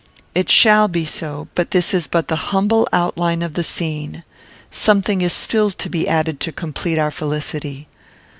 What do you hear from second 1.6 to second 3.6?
this is but the humble outline of